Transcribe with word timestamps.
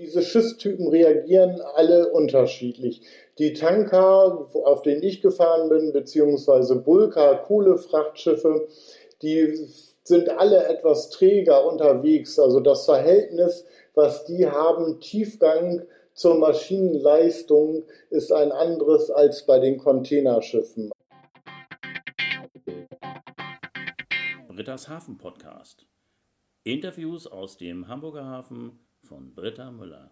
diese 0.00 0.22
Schiffstypen 0.22 0.88
reagieren 0.88 1.60
alle 1.74 2.10
unterschiedlich. 2.10 3.02
Die 3.38 3.52
Tanker, 3.52 4.48
auf 4.54 4.80
denen 4.80 5.02
ich 5.02 5.20
gefahren 5.20 5.68
bin, 5.68 5.92
beziehungsweise 5.92 6.76
Bulka, 6.76 7.34
Kohlefrachtschiffe, 7.34 8.66
die 9.20 9.68
sind 10.02 10.30
alle 10.30 10.64
etwas 10.64 11.10
träger 11.10 11.66
unterwegs. 11.66 12.38
Also 12.38 12.60
das 12.60 12.86
Verhältnis, 12.86 13.66
was 13.94 14.24
die 14.24 14.46
haben, 14.46 15.00
Tiefgang 15.00 15.82
zur 16.14 16.36
Maschinenleistung, 16.36 17.84
ist 18.08 18.32
ein 18.32 18.52
anderes 18.52 19.10
als 19.10 19.44
bei 19.44 19.58
den 19.58 19.76
Containerschiffen. 19.76 20.90
Britta's 24.48 24.88
Hafen 24.88 25.18
Podcast. 25.18 25.86
Interviews 26.64 27.26
aus 27.26 27.58
dem 27.58 27.86
Hamburger 27.88 28.24
Hafen 28.24 28.78
von 29.06 29.34
Britta 29.34 29.70
Müller. 29.70 30.10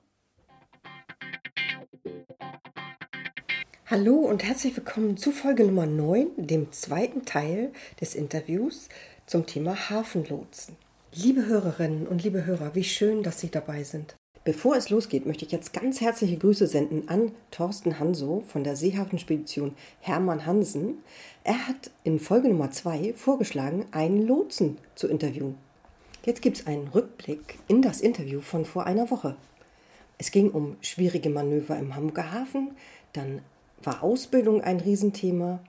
Hallo 3.87 4.16
und 4.16 4.45
herzlich 4.45 4.77
willkommen 4.77 5.16
zu 5.16 5.33
Folge 5.33 5.64
Nummer 5.64 5.87
9, 5.87 6.47
dem 6.47 6.73
zweiten 6.73 7.24
Teil 7.24 7.73
des 8.01 8.14
Interviews 8.14 8.88
zum 9.27 9.47
Thema 9.47 9.91
Hafenlotsen. 9.91 10.77
Liebe 11.14 11.47
Hörerinnen 11.47 12.06
und 12.06 12.23
liebe 12.23 12.45
Hörer, 12.45 12.74
wie 12.74 12.84
schön, 12.84 13.23
dass 13.23 13.41
Sie 13.41 13.51
dabei 13.51 13.83
sind. 13.83 14.16
Bevor 14.45 14.77
es 14.77 14.91
losgeht, 14.91 15.27
möchte 15.27 15.45
ich 15.45 15.52
jetzt 15.52 15.73
ganz 15.73 16.00
herzliche 16.00 16.39
Grüße 16.39 16.66
senden 16.66 17.09
an 17.09 17.33
Thorsten 17.50 17.98
Hanso 17.98 18.42
von 18.47 18.64
der 18.64 18.77
Seehafenspedition 18.77 19.75
Hermann 20.00 20.47
Hansen. 20.47 20.98
Er 21.45 21.69
hat 21.69 21.91
in 22.05 22.19
Folge 22.19 22.48
Nummer 22.48 22.70
2 22.70 23.14
vorgeschlagen, 23.14 23.86
einen 23.91 24.27
Lotsen 24.27 24.78
zu 24.95 25.09
interviewen. 25.09 25.56
Jetzt 26.28 26.42
gibt 26.42 26.59
es 26.59 26.66
einen 26.66 26.88
Rückblick 26.88 27.59
in 27.68 27.80
das 27.80 28.02
Interview 28.02 28.42
von 28.42 28.66
vor 28.66 28.84
einer 28.84 29.10
Woche. 29.10 29.34
Es 30.19 30.30
ging 30.30 30.50
um 30.50 30.77
schwierige 30.83 31.30
Manöver 31.30 31.78
im 31.78 31.97
Hamburger 31.97 32.30
Hafen, 32.33 32.72
dann 33.14 33.41
war 33.83 34.02
Ausbildung 34.02 34.61
ein 34.61 34.78
Riesenthema. 34.78 35.61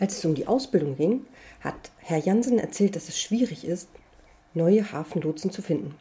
Als 0.00 0.18
es 0.18 0.24
um 0.24 0.34
die 0.34 0.48
Ausbildung 0.48 0.96
ging, 0.96 1.26
hat 1.60 1.92
Herr 1.98 2.18
Jansen 2.18 2.58
erzählt, 2.58 2.96
dass 2.96 3.08
es 3.08 3.20
schwierig 3.20 3.64
ist, 3.64 3.88
neue 4.52 4.90
Hafenlotsen 4.90 5.52
zu 5.52 5.62
finden. 5.62 5.94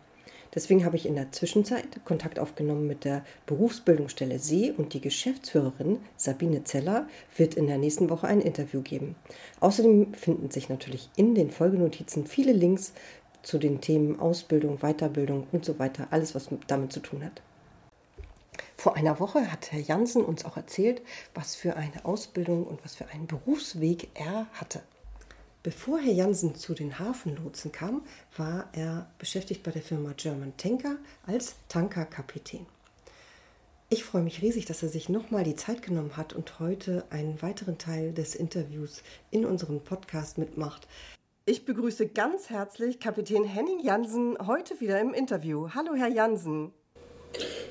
Deswegen 0.55 0.83
habe 0.83 0.95
ich 0.95 1.05
in 1.05 1.15
der 1.15 1.31
Zwischenzeit 1.31 2.03
Kontakt 2.03 2.39
aufgenommen 2.39 2.87
mit 2.87 3.03
der 3.03 3.23
Berufsbildungsstelle 3.45 4.39
See 4.39 4.73
und 4.75 4.93
die 4.93 5.01
Geschäftsführerin 5.01 5.99
Sabine 6.15 6.63
Zeller 6.63 7.07
wird 7.37 7.53
in 7.55 7.67
der 7.67 7.77
nächsten 7.77 8.09
Woche 8.09 8.25
ein 8.25 8.41
Interview 8.41 8.81
geben. 8.81 9.15
Außerdem 9.59 10.15
finden 10.15 10.49
sich 10.49 10.69
natürlich 10.69 11.09
in 11.15 11.35
den 11.35 11.51
Folgenotizen 11.51 12.25
viele 12.25 12.53
Links 12.53 12.93
zu 13.45 13.59
den 13.59 13.79
Themen 13.79 14.19
Ausbildung, 14.19 14.79
Weiterbildung 14.79 15.47
und 15.51 15.63
so 15.63 15.77
weiter, 15.77 16.07
alles 16.09 16.33
was 16.35 16.49
damit 16.67 16.91
zu 16.91 16.99
tun 16.99 17.23
hat. 17.23 17.41
Vor 18.75 18.95
einer 18.95 19.19
Woche 19.19 19.51
hat 19.51 19.71
Herr 19.71 19.79
Jansen 19.79 20.25
uns 20.25 20.45
auch 20.45 20.57
erzählt, 20.57 21.01
was 21.33 21.55
für 21.55 21.75
eine 21.75 22.05
Ausbildung 22.05 22.65
und 22.65 22.83
was 22.83 22.95
für 22.95 23.07
einen 23.07 23.27
Berufsweg 23.27 24.09
er 24.15 24.47
hatte. 24.53 24.81
Bevor 25.63 25.99
Herr 25.99 26.13
Jansen 26.13 26.55
zu 26.55 26.73
den 26.73 26.99
Hafenlotsen 26.99 27.71
kam, 27.71 28.03
war 28.35 28.69
er 28.73 29.09
beschäftigt 29.17 29.63
bei 29.63 29.71
der 29.71 29.81
Firma 29.81 30.13
German 30.15 30.55
Tanker 30.57 30.97
als 31.25 31.55
Tankerkapitän. 31.69 32.65
Ich 33.89 34.03
freue 34.03 34.23
mich 34.23 34.41
riesig, 34.41 34.65
dass 34.65 34.81
er 34.81 34.89
sich 34.89 35.09
nochmal 35.09 35.43
die 35.43 35.55
Zeit 35.55 35.83
genommen 35.83 36.17
hat 36.17 36.33
und 36.33 36.59
heute 36.59 37.05
einen 37.11 37.41
weiteren 37.43 37.77
Teil 37.77 38.11
des 38.13 38.33
Interviews 38.33 39.03
in 39.29 39.45
unserem 39.45 39.79
Podcast 39.81 40.39
mitmacht. 40.39 40.87
Ich 41.47 41.63
begrüße 41.63 42.07
ganz 42.07 42.49
herzlich 42.49 42.99
Kapitän 42.99 43.43
Henning 43.43 43.79
Jansen 43.79 44.35
heute 44.47 44.81
wieder 44.81 44.99
im 44.99 45.13
Interview. 45.13 45.69
Hallo, 45.75 45.93
Herr 45.93 46.07
Jansen. 46.07 46.71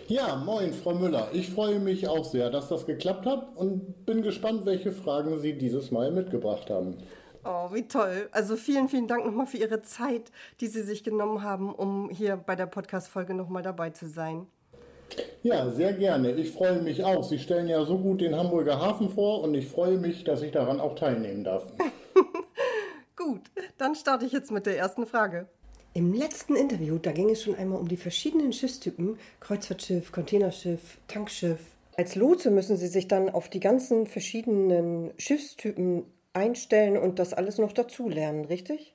Ja, 0.06 0.36
moin, 0.36 0.72
Frau 0.72 0.94
Müller. 0.94 1.26
Ich 1.32 1.50
freue 1.50 1.80
mich 1.80 2.06
auch 2.06 2.24
sehr, 2.24 2.50
dass 2.50 2.68
das 2.68 2.86
geklappt 2.86 3.26
hat 3.26 3.48
und 3.56 4.06
bin 4.06 4.22
gespannt, 4.22 4.64
welche 4.64 4.92
Fragen 4.92 5.40
Sie 5.40 5.54
dieses 5.58 5.90
Mal 5.90 6.12
mitgebracht 6.12 6.70
haben. 6.70 6.98
Oh, 7.44 7.70
wie 7.72 7.88
toll. 7.88 8.28
Also 8.30 8.54
vielen, 8.54 8.88
vielen 8.88 9.08
Dank 9.08 9.26
nochmal 9.26 9.46
für 9.46 9.56
Ihre 9.56 9.82
Zeit, 9.82 10.30
die 10.60 10.68
Sie 10.68 10.82
sich 10.82 11.02
genommen 11.02 11.42
haben, 11.42 11.74
um 11.74 12.10
hier 12.10 12.36
bei 12.36 12.54
der 12.54 12.66
Podcast-Folge 12.66 13.34
nochmal 13.34 13.64
dabei 13.64 13.90
zu 13.90 14.06
sein. 14.06 14.46
Ja, 15.42 15.68
sehr 15.70 15.94
gerne. 15.94 16.30
Ich 16.30 16.52
freue 16.52 16.80
mich 16.80 17.02
auch. 17.02 17.24
Sie 17.24 17.40
stellen 17.40 17.66
ja 17.66 17.84
so 17.84 17.98
gut 17.98 18.20
den 18.20 18.36
Hamburger 18.36 18.78
Hafen 18.78 19.08
vor 19.08 19.42
und 19.42 19.54
ich 19.54 19.66
freue 19.66 19.98
mich, 19.98 20.22
dass 20.22 20.42
ich 20.42 20.52
daran 20.52 20.78
auch 20.78 20.94
teilnehmen 20.94 21.42
darf. 21.42 21.66
gut, 23.24 23.42
dann 23.78 23.94
starte 23.94 24.26
ich 24.26 24.32
jetzt 24.32 24.50
mit 24.50 24.66
der 24.66 24.76
ersten 24.76 25.06
Frage. 25.06 25.46
Im 25.94 26.12
letzten 26.12 26.56
Interview, 26.56 26.98
da 26.98 27.12
ging 27.12 27.30
es 27.30 27.42
schon 27.42 27.54
einmal 27.54 27.78
um 27.78 27.88
die 27.88 27.96
verschiedenen 27.96 28.52
Schiffstypen, 28.52 29.18
Kreuzfahrtschiff, 29.40 30.10
Containerschiff, 30.10 30.98
Tankschiff. 31.06 31.60
Als 31.96 32.16
Lotse 32.16 32.50
müssen 32.50 32.76
Sie 32.76 32.88
sich 32.88 33.06
dann 33.06 33.30
auf 33.30 33.48
die 33.48 33.60
ganzen 33.60 34.06
verschiedenen 34.08 35.12
Schiffstypen 35.18 36.04
einstellen 36.32 36.96
und 36.96 37.20
das 37.20 37.32
alles 37.32 37.58
noch 37.58 37.72
dazulernen, 37.72 38.44
richtig? 38.46 38.94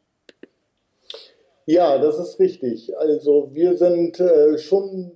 Ja, 1.65 1.99
das 1.99 2.19
ist 2.19 2.39
richtig. 2.39 2.97
Also 2.97 3.51
wir 3.53 3.77
sind 3.77 4.19
äh, 4.19 4.57
schon, 4.57 5.11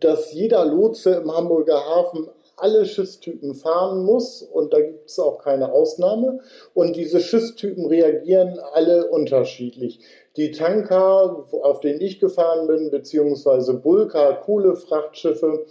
dass 0.00 0.32
jeder 0.32 0.64
Lotse 0.64 1.10
im 1.22 1.30
Hamburger 1.30 1.84
Hafen 1.84 2.28
alle 2.58 2.86
Schiffstypen 2.86 3.54
fahren 3.54 4.04
muss 4.04 4.42
und 4.42 4.72
da 4.72 4.80
gibt 4.80 5.08
es 5.08 5.18
auch 5.18 5.38
keine 5.38 5.72
Ausnahme. 5.72 6.40
Und 6.74 6.96
diese 6.96 7.20
Schiffstypen 7.20 7.86
reagieren 7.86 8.58
alle 8.72 9.08
unterschiedlich. 9.08 10.00
Die 10.36 10.50
Tanker, 10.50 11.46
auf 11.62 11.80
denen 11.80 12.00
ich 12.00 12.20
gefahren 12.20 12.66
bin, 12.66 12.90
beziehungsweise 12.90 13.74
Bulka, 13.74 14.32
Kohlefrachtschiffe, 14.32 15.66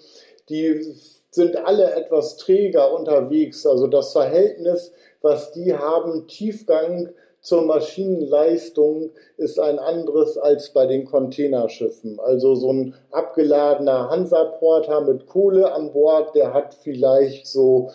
die 0.49 0.93
sind 1.31 1.55
alle 1.57 1.91
etwas 1.93 2.37
träger 2.37 2.93
unterwegs. 2.93 3.65
Also 3.65 3.87
das 3.87 4.11
Verhältnis, 4.11 4.91
was 5.21 5.51
die 5.51 5.73
haben, 5.75 6.27
Tiefgang 6.27 7.09
zur 7.47 7.61
Maschinenleistung 7.61 9.11
ist 9.37 9.57
ein 9.57 9.79
anderes 9.79 10.37
als 10.37 10.71
bei 10.73 10.85
den 10.85 11.05
Containerschiffen. 11.05 12.19
Also 12.19 12.55
so 12.55 12.73
ein 12.73 12.93
abgeladener 13.11 14.09
Hansa-Porter 14.09 14.99
mit 14.99 15.27
Kohle 15.27 15.71
an 15.71 15.93
Bord, 15.93 16.35
der 16.35 16.53
hat 16.53 16.73
vielleicht 16.73 17.47
so 17.47 17.89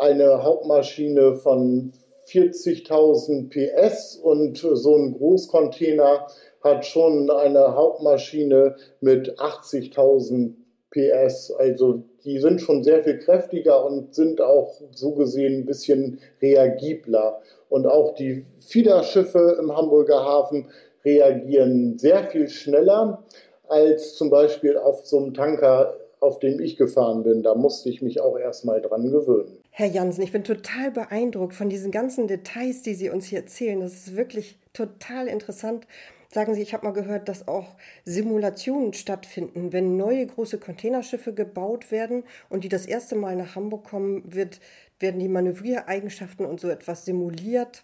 eine 0.00 0.42
Hauptmaschine 0.42 1.36
von 1.36 1.92
40.000 2.26 3.48
PS 3.50 4.16
und 4.16 4.58
so 4.58 4.96
ein 4.96 5.16
Großcontainer 5.16 6.26
hat 6.60 6.84
schon 6.84 7.30
eine 7.30 7.76
Hauptmaschine 7.76 8.74
mit 9.00 9.38
80.000 9.38 10.54
PS. 10.90 11.52
Also 11.52 12.02
die 12.24 12.38
sind 12.38 12.60
schon 12.60 12.84
sehr 12.84 13.02
viel 13.02 13.18
kräftiger 13.18 13.84
und 13.84 14.14
sind 14.14 14.40
auch 14.40 14.80
so 14.92 15.12
gesehen 15.12 15.60
ein 15.60 15.66
bisschen 15.66 16.20
reagibler. 16.40 17.40
Und 17.68 17.86
auch 17.86 18.14
die 18.14 18.44
Fiederschiffe 18.58 19.58
im 19.60 19.74
Hamburger 19.76 20.24
Hafen 20.24 20.68
reagieren 21.04 21.98
sehr 21.98 22.24
viel 22.24 22.48
schneller 22.48 23.22
als 23.68 24.14
zum 24.16 24.30
Beispiel 24.30 24.76
auf 24.76 25.06
so 25.06 25.18
einem 25.18 25.34
Tanker, 25.34 25.96
auf 26.18 26.40
dem 26.40 26.60
ich 26.60 26.76
gefahren 26.76 27.22
bin. 27.22 27.42
Da 27.42 27.54
musste 27.54 27.88
ich 27.88 28.02
mich 28.02 28.20
auch 28.20 28.38
erstmal 28.38 28.80
dran 28.82 29.10
gewöhnen. 29.10 29.56
Herr 29.70 29.86
Jansen, 29.86 30.22
ich 30.22 30.32
bin 30.32 30.44
total 30.44 30.90
beeindruckt 30.90 31.54
von 31.54 31.68
diesen 31.68 31.90
ganzen 31.90 32.26
Details, 32.26 32.82
die 32.82 32.94
Sie 32.94 33.08
uns 33.08 33.26
hier 33.26 33.38
erzählen. 33.38 33.80
Das 33.80 33.92
ist 33.92 34.16
wirklich 34.16 34.58
total 34.72 35.28
interessant. 35.28 35.86
Sagen 36.32 36.54
Sie, 36.54 36.62
ich 36.62 36.72
habe 36.74 36.86
mal 36.86 36.92
gehört, 36.92 37.28
dass 37.28 37.48
auch 37.48 37.74
Simulationen 38.04 38.92
stattfinden. 38.92 39.72
Wenn 39.72 39.96
neue 39.96 40.24
große 40.24 40.58
Containerschiffe 40.58 41.34
gebaut 41.34 41.90
werden 41.90 42.22
und 42.48 42.62
die 42.62 42.68
das 42.68 42.86
erste 42.86 43.16
Mal 43.16 43.34
nach 43.34 43.56
Hamburg 43.56 43.82
kommen, 43.84 44.22
wird, 44.24 44.60
werden 45.00 45.18
die 45.18 45.28
Manövriereigenschaften 45.28 46.46
und 46.46 46.60
so 46.60 46.68
etwas 46.68 47.04
simuliert. 47.04 47.82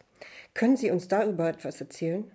Können 0.55 0.77
Sie 0.77 0.93
uns 0.93 1.09
darüber 1.09 1.49
etwas 1.49 1.81
erzählen? 1.81 2.31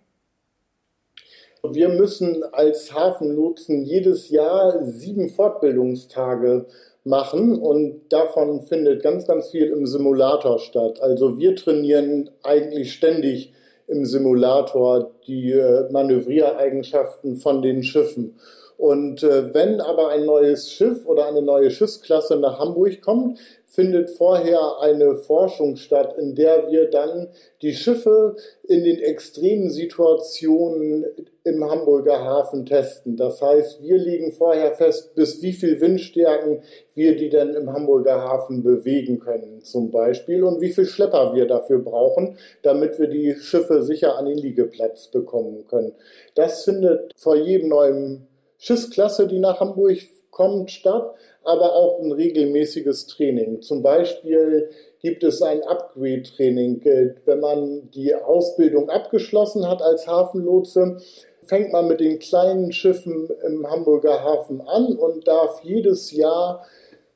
Wir 1.64 1.88
müssen 1.88 2.44
als 2.52 2.92
Hafenlotsen 2.92 3.86
jedes 3.86 4.30
Jahr 4.30 4.84
sieben 4.84 5.30
Fortbildungstage 5.30 6.66
machen 7.06 7.58
und 7.58 8.02
davon 8.10 8.64
findet 8.64 9.02
ganz, 9.02 9.28
ganz 9.28 9.52
viel 9.52 9.68
im 9.68 9.86
Simulator 9.86 10.60
statt. 10.60 11.02
Also 11.02 11.38
wir 11.38 11.56
trainieren 11.56 12.32
eigentlich 12.44 12.94
ständig 12.94 13.54
im 13.88 14.06
Simulator 14.06 15.12
die 15.28 15.52
äh, 15.52 15.92
Manövriereigenschaften 15.92 17.38
von 17.38 17.62
den 17.62 17.84
Schiffen. 17.84 18.40
Und 18.82 19.22
äh, 19.22 19.54
wenn 19.54 19.80
aber 19.80 20.10
ein 20.10 20.26
neues 20.26 20.72
Schiff 20.72 21.06
oder 21.06 21.28
eine 21.28 21.44
neue 21.44 21.70
Schiffsklasse 21.70 22.38
nach 22.38 22.58
Hamburg 22.58 23.00
kommt, 23.02 23.38
findet 23.68 24.10
vorher 24.10 24.80
eine 24.82 25.16
Forschung 25.16 25.76
statt, 25.76 26.16
in 26.18 26.34
der 26.34 26.70
wir 26.72 26.90
dann 26.90 27.30
die 27.62 27.74
Schiffe 27.74 28.36
in 28.64 28.84
den 28.84 29.00
extremen 29.00 29.70
Situationen 29.70 31.06
im 31.44 31.64
Hamburger 31.64 32.24
Hafen 32.24 32.66
testen. 32.66 33.18
Das 33.18 33.42
heißt, 33.42 33.84
wir 33.84 34.00
legen 34.00 34.32
vorher 34.32 34.74
fest, 34.74 35.14
bis 35.14 35.44
wie 35.44 35.54
viel 35.54 35.80
Windstärken 35.80 36.64
wir 36.96 37.16
die 37.16 37.30
denn 37.30 37.54
im 37.54 37.72
Hamburger 37.72 38.20
Hafen 38.22 38.64
bewegen 38.64 39.20
können, 39.20 39.62
zum 39.62 39.92
Beispiel, 39.92 40.44
und 40.44 40.60
wie 40.60 40.74
viel 40.74 40.86
Schlepper 40.86 41.34
wir 41.36 41.48
dafür 41.48 41.80
brauchen, 41.80 42.38
damit 42.64 42.98
wir 42.98 43.08
die 43.08 43.36
Schiffe 43.36 43.84
sicher 43.84 44.18
an 44.18 44.26
den 44.26 44.40
Liegeplatz 44.40 45.11
bekommen 45.12 45.66
können. 45.68 45.94
Das 46.36 46.64
findet 46.64 47.12
vor 47.16 47.36
jedem 47.36 47.70
neuen 47.70 48.28
Schiffsklasse, 48.58 49.28
die 49.28 49.40
nach 49.40 49.60
Hamburg 49.60 49.98
kommt 50.30 50.72
statt, 50.72 51.14
aber 51.44 51.74
auch 51.74 52.00
ein 52.00 52.12
regelmäßiges 52.12 53.08
Training. 53.08 53.62
Zum 53.62 53.82
Beispiel 53.82 54.70
gibt 55.00 55.24
es 55.24 55.42
ein 55.42 55.64
Upgrade-Training. 55.64 56.82
Wenn 57.26 57.40
man 57.40 57.90
die 57.92 58.14
Ausbildung 58.14 58.90
abgeschlossen 58.90 59.68
hat 59.68 59.82
als 59.82 60.08
Hafenlotse, 60.08 60.98
fängt 61.44 61.72
man 61.74 61.88
mit 61.88 62.00
den 62.00 62.20
kleinen 62.20 62.72
Schiffen 62.72 63.30
im 63.46 63.70
Hamburger 63.70 64.24
Hafen 64.24 64.62
an 64.62 64.96
und 64.96 65.28
darf 65.28 65.62
jedes 65.64 66.12
Jahr 66.12 66.66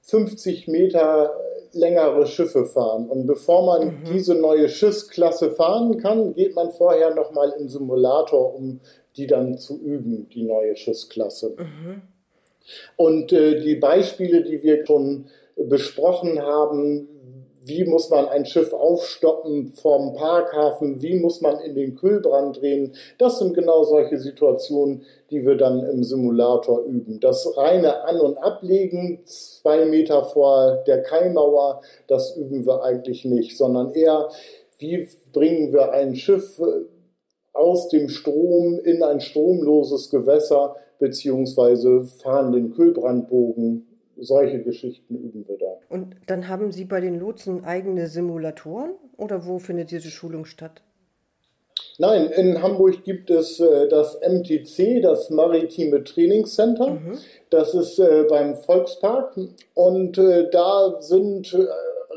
50 0.01 0.67
Meter 0.67 1.33
längere 1.75 2.25
Schiffe 2.25 2.65
fahren. 2.65 3.07
Und 3.09 3.27
bevor 3.27 3.65
man 3.65 3.87
mhm. 3.87 4.03
diese 4.13 4.35
neue 4.35 4.69
Schiffsklasse 4.69 5.51
fahren 5.51 5.97
kann, 5.97 6.33
geht 6.33 6.55
man 6.55 6.71
vorher 6.71 7.13
nochmal 7.13 7.53
im 7.59 7.69
Simulator, 7.69 8.55
um 8.55 8.79
die 9.17 9.27
dann 9.27 9.57
zu 9.57 9.79
üben, 9.79 10.27
die 10.29 10.43
neue 10.43 10.75
Schiffsklasse. 10.75 11.55
Mhm. 11.57 12.01
Und 12.95 13.31
äh, 13.31 13.61
die 13.61 13.75
Beispiele, 13.75 14.43
die 14.43 14.63
wir 14.63 14.85
schon 14.85 15.25
besprochen 15.55 16.41
haben, 16.41 17.07
wie 17.65 17.83
muss 17.83 18.09
man 18.09 18.27
ein 18.27 18.45
Schiff 18.45 18.73
aufstoppen 18.73 19.73
vom 19.73 20.13
Parkhafen, 20.13 21.01
wie 21.01 21.19
muss 21.19 21.41
man 21.41 21.59
in 21.61 21.73
den 21.73 21.95
Kühlbrand 21.95 22.61
drehen. 22.61 22.93
Das 23.17 23.39
sind 23.39 23.55
genau 23.55 23.83
solche 23.83 24.19
Situationen, 24.19 25.03
die 25.31 25.45
wir 25.45 25.55
dann 25.55 25.83
im 25.83 26.03
Simulator 26.03 26.83
üben. 26.85 27.19
Das 27.19 27.57
reine 27.57 28.03
An- 28.03 28.21
und 28.21 28.37
Ablegen, 28.37 29.21
zwei 29.25 29.85
Meter 29.85 30.25
vor 30.25 30.83
der 30.85 31.01
Kaimauer, 31.01 31.81
das 32.07 32.37
üben 32.37 32.65
wir 32.65 32.83
eigentlich 32.83 33.25
nicht, 33.25 33.57
sondern 33.57 33.93
eher, 33.93 34.29
wie 34.77 35.07
bringen 35.33 35.73
wir 35.73 35.91
ein 35.91 36.15
Schiff 36.15 36.61
aus 37.53 37.87
dem 37.89 38.09
Strom 38.09 38.79
in 38.83 39.01
ein 39.01 39.21
stromloses 39.21 40.09
Gewässer, 40.11 40.75
beziehungsweise 40.99 42.03
fahren 42.03 42.51
den 42.51 42.71
Kühlbrandbogen 42.73 43.87
solche 44.17 44.61
Geschichten 44.61 45.15
üben 45.15 45.47
wir 45.47 45.57
da. 45.57 45.77
Und 45.89 46.15
dann 46.27 46.47
haben 46.47 46.71
Sie 46.71 46.85
bei 46.85 47.01
den 47.01 47.19
Lotsen 47.19 47.63
eigene 47.63 48.07
Simulatoren 48.07 48.91
oder 49.17 49.45
wo 49.45 49.59
findet 49.59 49.91
diese 49.91 50.09
Schulung 50.09 50.45
statt? 50.45 50.81
Nein, 51.97 52.29
in 52.31 52.61
Hamburg 52.61 53.03
gibt 53.03 53.29
es 53.29 53.59
äh, 53.59 53.87
das 53.87 54.19
MTC, 54.19 55.01
das 55.01 55.29
Maritime 55.29 56.03
Trainingscenter. 56.03 56.91
Mhm. 56.91 57.17
Das 57.49 57.73
ist 57.73 57.99
äh, 57.99 58.25
beim 58.29 58.55
Volkspark 58.55 59.37
und 59.73 60.17
äh, 60.17 60.49
da 60.49 60.97
sind 60.99 61.55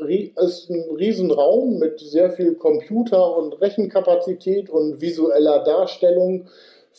ist 0.07 0.69
ein 0.69 0.95
Riesenraum 0.95 1.77
mit 1.77 1.99
sehr 1.99 2.31
viel 2.31 2.55
Computer 2.55 3.37
und 3.37 3.59
Rechenkapazität 3.61 4.69
und 4.69 5.01
visueller 5.01 5.63
Darstellung 5.63 6.47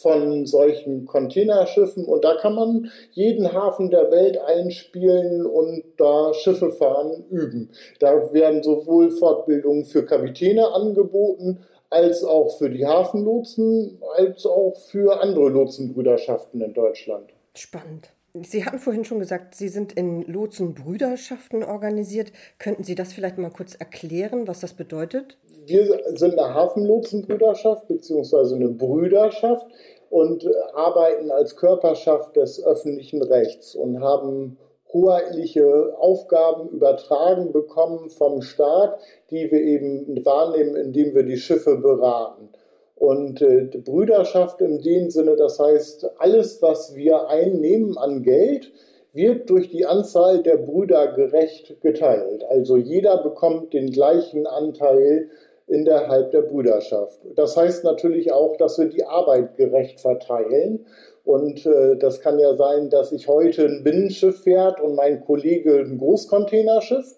von 0.00 0.46
solchen 0.46 1.06
Containerschiffen 1.06 2.04
und 2.04 2.24
da 2.24 2.34
kann 2.40 2.54
man 2.54 2.90
jeden 3.12 3.52
Hafen 3.52 3.90
der 3.90 4.10
Welt 4.10 4.38
einspielen 4.38 5.46
und 5.46 5.84
da 5.96 6.32
Schiffe 6.34 6.70
fahren 6.70 7.24
üben. 7.30 7.70
Da 7.98 8.32
werden 8.32 8.62
sowohl 8.62 9.10
Fortbildungen 9.10 9.84
für 9.84 10.04
Kapitäne 10.04 10.72
angeboten, 10.72 11.60
als 11.90 12.22
auch 12.22 12.56
für 12.56 12.70
die 12.70 12.86
Hafenlotsen, 12.86 14.00
als 14.16 14.46
auch 14.46 14.76
für 14.76 15.20
andere 15.20 15.48
Lotsenbrüderschaften 15.48 16.60
in 16.60 16.72
Deutschland. 16.72 17.30
Spannend. 17.54 18.10
Sie 18.32 18.64
hatten 18.64 18.78
vorhin 18.78 19.04
schon 19.04 19.18
gesagt, 19.18 19.56
Sie 19.56 19.68
sind 19.68 19.92
in 19.94 20.22
Lotsenbrüderschaften 20.22 21.64
organisiert. 21.64 22.30
Könnten 22.58 22.84
Sie 22.84 22.94
das 22.94 23.12
vielleicht 23.12 23.38
mal 23.38 23.50
kurz 23.50 23.74
erklären, 23.74 24.46
was 24.46 24.60
das 24.60 24.74
bedeutet? 24.74 25.36
Wir 25.70 26.00
sind 26.16 26.38
eine 26.38 26.54
Hafenlotsenbrüderschaft 26.54 27.86
beziehungsweise 27.88 28.56
eine 28.56 28.68
Brüderschaft 28.68 29.66
und 30.10 30.44
arbeiten 30.74 31.30
als 31.30 31.56
Körperschaft 31.56 32.36
des 32.36 32.62
öffentlichen 32.64 33.22
Rechts 33.22 33.74
und 33.74 34.00
haben 34.00 34.58
hoheitliche 34.92 35.94
Aufgaben 35.98 36.68
übertragen 36.70 37.52
bekommen 37.52 38.10
vom 38.10 38.42
Staat, 38.42 38.98
die 39.30 39.50
wir 39.50 39.60
eben 39.60 40.24
wahrnehmen, 40.24 40.74
indem 40.74 41.14
wir 41.14 41.22
die 41.22 41.36
Schiffe 41.36 41.76
beraten. 41.76 42.48
Und 42.96 43.40
äh, 43.40 43.66
Brüderschaft 43.78 44.60
in 44.60 44.82
dem 44.82 45.10
Sinne, 45.10 45.36
das 45.36 45.58
heißt, 45.58 46.10
alles, 46.18 46.60
was 46.60 46.96
wir 46.96 47.28
einnehmen 47.28 47.96
an 47.96 48.22
Geld, 48.22 48.72
wird 49.12 49.48
durch 49.48 49.70
die 49.70 49.86
Anzahl 49.86 50.42
der 50.42 50.56
Brüder 50.56 51.12
gerecht 51.12 51.80
geteilt. 51.80 52.44
Also 52.44 52.76
jeder 52.76 53.22
bekommt 53.22 53.72
den 53.72 53.90
gleichen 53.90 54.46
Anteil 54.46 55.30
innerhalb 55.70 56.32
der 56.32 56.42
Brüderschaft. 56.42 57.20
Das 57.36 57.56
heißt 57.56 57.84
natürlich 57.84 58.32
auch, 58.32 58.56
dass 58.56 58.78
wir 58.78 58.86
die 58.86 59.04
Arbeit 59.04 59.56
gerecht 59.56 60.00
verteilen. 60.00 60.86
Und 61.24 61.64
äh, 61.64 61.96
das 61.96 62.20
kann 62.20 62.38
ja 62.38 62.54
sein, 62.54 62.90
dass 62.90 63.12
ich 63.12 63.28
heute 63.28 63.66
ein 63.66 63.84
Binnenschiff 63.84 64.42
fährt 64.42 64.80
und 64.80 64.96
mein 64.96 65.24
Kollege 65.24 65.78
ein 65.78 65.98
Großcontainerschiff. 65.98 67.14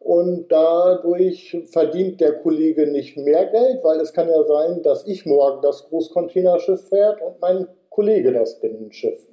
Und 0.00 0.48
dadurch 0.52 1.56
verdient 1.70 2.20
der 2.20 2.34
Kollege 2.34 2.86
nicht 2.86 3.16
mehr 3.16 3.46
Geld, 3.46 3.82
weil 3.82 3.98
es 4.00 4.12
kann 4.12 4.28
ja 4.28 4.42
sein, 4.44 4.82
dass 4.82 5.06
ich 5.06 5.26
morgen 5.26 5.62
das 5.62 5.88
Großcontainerschiff 5.88 6.88
fährt 6.88 7.20
und 7.22 7.40
mein 7.40 7.66
Kollege 7.90 8.32
das 8.32 8.60
Binnenschiff. 8.60 9.26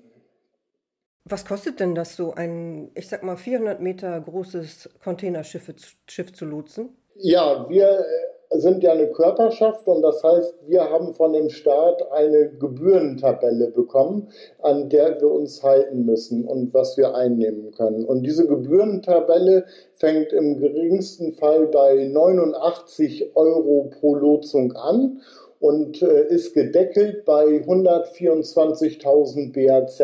Was 1.25 1.45
kostet 1.45 1.80
denn 1.80 1.95
das, 1.95 2.15
so 2.15 2.33
ein, 2.33 2.92
ich 2.95 3.07
sag 3.07 3.24
mal, 3.24 3.38
400 3.38 3.81
Meter 3.81 4.19
großes 4.19 4.89
Containerschiff 5.04 5.71
Schiff 6.07 6.33
zu 6.33 6.45
lotsen? 6.45 6.98
Ja, 7.15 7.69
wir 7.69 8.00
äh, 8.00 8.33
sind 8.60 8.84
ja 8.84 8.92
eine 8.92 9.08
Körperschaft 9.08 9.88
und 9.88 10.02
das 10.02 10.22
heißt, 10.24 10.56
wir 10.68 10.90
haben 10.90 11.14
von 11.14 11.34
dem 11.34 11.50
Staat 11.50 12.12
eine 12.12 12.50
Gebührentabelle 12.50 13.72
bekommen, 13.72 14.30
an 14.62 14.90
der 14.90 15.22
wir 15.22 15.32
uns 15.32 15.64
halten 15.64 16.06
müssen 16.06 16.46
und 16.46 16.74
was 16.74 16.98
wir 16.98 17.16
einnehmen 17.16 17.72
können. 17.72 18.06
Und 18.06 18.24
diese 18.24 18.48
Gebührentabelle 18.48 19.66
fängt 19.96 20.34
im 20.34 20.60
geringsten 20.60 21.34
Fall 21.34 21.68
bei 21.68 22.06
89 22.06 23.36
Euro 23.36 23.92
pro 24.00 24.16
Lotsung 24.16 24.74
an 24.74 25.22
und 25.60 26.02
äh, 26.02 26.28
ist 26.28 26.54
gedeckelt 26.54 27.26
bei 27.26 27.46
124.000 27.46 29.54
BAZ. 29.54 30.02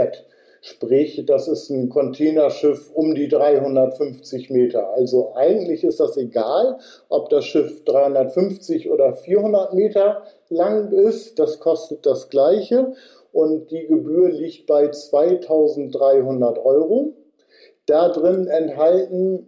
Sprich, 0.61 1.23
das 1.25 1.47
ist 1.47 1.69
ein 1.69 1.89
Containerschiff 1.89 2.91
um 2.93 3.15
die 3.15 3.29
350 3.29 4.49
Meter. 4.49 4.93
Also 4.93 5.33
eigentlich 5.35 5.83
ist 5.83 5.99
das 5.99 6.17
egal, 6.17 6.79
ob 7.07 7.29
das 7.29 7.45
Schiff 7.45 7.85
350 7.85 8.89
oder 8.91 9.13
400 9.13 9.73
Meter 9.73 10.23
lang 10.49 10.91
ist. 10.91 11.39
Das 11.39 11.59
kostet 11.59 12.05
das 12.05 12.29
Gleiche 12.29 12.93
und 13.31 13.71
die 13.71 13.87
Gebühr 13.87 14.29
liegt 14.29 14.67
bei 14.67 14.89
2300 14.89 16.57
Euro. 16.59 17.13
Da 17.85 18.09
drin 18.09 18.47
enthalten 18.47 19.47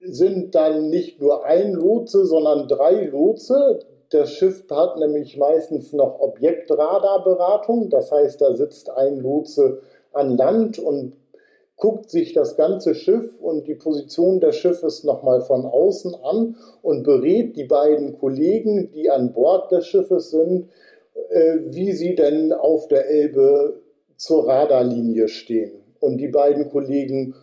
sind 0.00 0.54
dann 0.54 0.90
nicht 0.90 1.20
nur 1.20 1.44
ein 1.46 1.72
Lotse, 1.72 2.26
sondern 2.26 2.68
drei 2.68 3.06
Lotse. 3.06 3.80
Das 4.10 4.30
Schiff 4.32 4.64
hat 4.70 4.98
nämlich 4.98 5.36
meistens 5.38 5.92
noch 5.92 6.20
Objektradarberatung. 6.20 7.88
Das 7.88 8.12
heißt, 8.12 8.40
da 8.40 8.52
sitzt 8.52 8.90
ein 8.90 9.20
Lotse 9.20 9.80
an 10.14 10.36
Land 10.36 10.78
und 10.78 11.14
guckt 11.76 12.10
sich 12.10 12.32
das 12.32 12.56
ganze 12.56 12.94
Schiff 12.94 13.40
und 13.40 13.66
die 13.66 13.74
Position 13.74 14.40
des 14.40 14.56
Schiffes 14.56 15.04
nochmal 15.04 15.40
von 15.40 15.64
außen 15.64 16.14
an 16.22 16.56
und 16.82 17.02
berät 17.02 17.56
die 17.56 17.64
beiden 17.64 18.18
Kollegen, 18.18 18.90
die 18.92 19.10
an 19.10 19.32
Bord 19.32 19.72
des 19.72 19.86
Schiffes 19.86 20.30
sind, 20.30 20.68
äh, 21.30 21.58
wie 21.66 21.92
sie 21.92 22.14
denn 22.14 22.52
auf 22.52 22.88
der 22.88 23.08
Elbe 23.08 23.80
zur 24.16 24.46
Radarlinie 24.46 25.28
stehen. 25.28 25.72
Und 26.00 26.18
die 26.18 26.28
beiden 26.28 26.70
Kollegen 26.70 27.34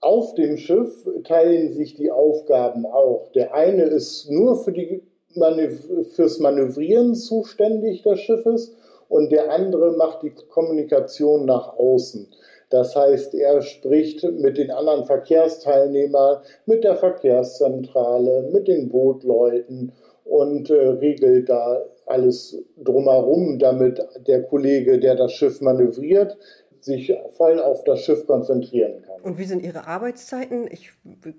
auf 0.00 0.34
dem 0.34 0.56
Schiff 0.56 1.08
teilen 1.24 1.72
sich 1.72 1.94
die 1.94 2.10
Aufgaben 2.10 2.86
auch. 2.86 3.32
Der 3.34 3.54
eine 3.54 3.84
ist 3.84 4.30
nur 4.30 4.56
für 4.56 4.72
die 4.72 5.02
Manöv 5.34 5.88
fürs 6.12 6.38
Manövrieren 6.38 7.14
zuständig 7.14 8.02
des 8.02 8.20
Schiffes 8.20 8.74
und 9.08 9.30
der 9.30 9.50
andere 9.52 9.92
macht 9.96 10.22
die 10.22 10.30
Kommunikation 10.30 11.44
nach 11.44 11.76
außen. 11.76 12.28
Das 12.70 12.96
heißt, 12.96 13.34
er 13.34 13.62
spricht 13.62 14.24
mit 14.24 14.58
den 14.58 14.70
anderen 14.70 15.04
Verkehrsteilnehmern, 15.04 16.38
mit 16.66 16.82
der 16.82 16.96
Verkehrszentrale, 16.96 18.50
mit 18.52 18.66
den 18.68 18.88
Bootleuten 18.88 19.92
und 20.24 20.70
äh, 20.70 20.74
regelt 20.74 21.48
da 21.48 21.84
alles 22.06 22.56
drumherum, 22.76 23.58
damit 23.58 24.04
der 24.26 24.42
Kollege, 24.42 24.98
der 24.98 25.14
das 25.14 25.32
Schiff 25.32 25.60
manövriert, 25.60 26.36
sich 26.80 27.14
voll 27.36 27.60
auf 27.60 27.84
das 27.84 28.00
Schiff 28.00 28.26
konzentrieren 28.26 29.02
kann. 29.02 29.22
Und 29.22 29.38
wie 29.38 29.44
sind 29.44 29.62
Ihre 29.62 29.86
Arbeitszeiten? 29.86 30.68
Ich 30.70 30.90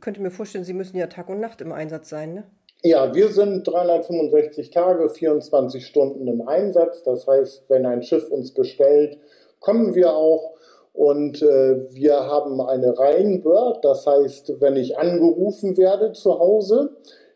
könnte 0.02 0.22
mir 0.22 0.32
vorstellen, 0.32 0.64
Sie 0.64 0.74
müssen 0.74 0.98
ja 0.98 1.08
Tag 1.08 1.30
und 1.30 1.40
Nacht 1.40 1.62
im 1.62 1.72
Einsatz 1.72 2.10
sein, 2.10 2.34
ne? 2.34 2.44
Ja, 2.88 3.16
wir 3.16 3.30
sind 3.30 3.68
365 3.68 4.70
Tage, 4.70 5.10
24 5.10 5.88
Stunden 5.88 6.28
im 6.28 6.48
Einsatz. 6.48 7.02
Das 7.02 7.26
heißt, 7.26 7.64
wenn 7.68 7.84
ein 7.84 8.04
Schiff 8.04 8.30
uns 8.30 8.54
bestellt, 8.54 9.18
kommen 9.60 9.96
wir 9.96 10.14
auch. 10.14 10.52
Und 10.94 11.42
äh, 11.42 11.92
wir 11.96 12.28
haben 12.28 12.62
eine 12.62 12.96
Reihenbird. 12.96 13.84
Das 13.84 14.06
heißt, 14.06 14.62
wenn 14.62 14.76
ich 14.76 15.00
angerufen 15.00 15.78
werde 15.78 16.12
zu 16.12 16.38
Hause, 16.38 16.92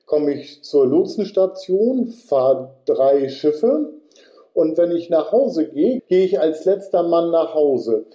komme 0.05 0.35
ich 0.35 0.63
zur 0.63 0.85
Lotsenstation, 0.85 2.05
fahre 2.05 2.75
drei 2.85 3.27
Schiffe. 3.27 3.89
Und 4.53 4.77
wenn 4.77 4.91
ich 4.91 5.09
nach 5.09 5.31
Hause 5.31 5.67
gehe, 5.69 6.03
gehe 6.07 6.25
ich 6.25 6.39
als 6.39 6.65
letzter 6.65 7.01
Mann 7.01 7.31
nach 7.31 7.55
Hause. 7.55 8.05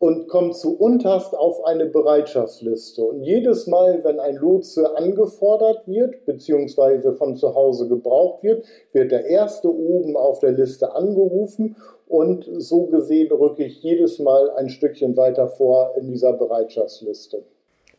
Und 0.00 0.28
kommt 0.28 0.56
zu 0.56 0.76
unterst 0.76 1.36
auf 1.36 1.62
eine 1.66 1.84
Bereitschaftsliste. 1.84 3.04
Und 3.04 3.22
jedes 3.22 3.66
Mal, 3.66 4.02
wenn 4.02 4.18
ein 4.18 4.36
Lotse 4.36 4.96
angefordert 4.96 5.86
wird, 5.86 6.24
beziehungsweise 6.24 7.12
von 7.12 7.36
zu 7.36 7.54
Hause 7.54 7.86
gebraucht 7.86 8.42
wird, 8.42 8.64
wird 8.94 9.12
der 9.12 9.26
erste 9.26 9.68
oben 9.68 10.16
auf 10.16 10.38
der 10.38 10.52
Liste 10.52 10.94
angerufen 10.94 11.76
und 12.08 12.48
so 12.56 12.86
gesehen 12.86 13.30
rücke 13.30 13.64
ich 13.64 13.82
jedes 13.82 14.18
Mal 14.18 14.50
ein 14.52 14.70
Stückchen 14.70 15.18
weiter 15.18 15.48
vor 15.48 15.94
in 16.00 16.08
dieser 16.08 16.32
Bereitschaftsliste. 16.32 17.44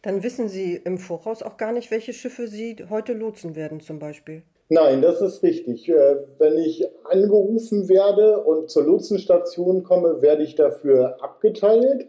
Dann 0.01 0.24
wissen 0.24 0.50
Sie 0.50 0.81
im 0.84 0.98
Voraus 0.98 1.43
auch 1.43 1.58
gar 1.58 1.72
nicht, 1.72 1.91
welche 1.91 2.13
Schiffe 2.13 2.48
Sie 2.48 2.77
heute 2.89 3.13
lotsen 3.13 3.55
werden 3.55 3.79
zum 3.79 4.00
Beispiel. 4.00 4.41
Nein, 4.73 5.01
das 5.01 5.19
ist 5.19 5.43
richtig. 5.43 5.89
Äh, 5.89 6.15
wenn 6.37 6.57
ich 6.57 6.87
angerufen 7.03 7.89
werde 7.89 8.41
und 8.41 8.69
zur 8.69 8.85
Lotsenstation 8.85 9.83
komme, 9.83 10.21
werde 10.21 10.43
ich 10.43 10.55
dafür 10.55 11.21
abgeteilt. 11.21 12.07